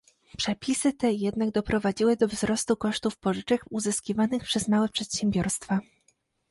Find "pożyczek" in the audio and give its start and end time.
3.17-3.61